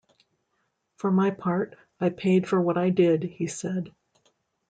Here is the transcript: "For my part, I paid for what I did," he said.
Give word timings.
"For 0.95 1.11
my 1.11 1.29
part, 1.29 1.77
I 1.99 2.09
paid 2.09 2.47
for 2.47 2.59
what 2.59 2.75
I 2.75 2.89
did," 2.89 3.21
he 3.21 3.45
said. 3.45 3.93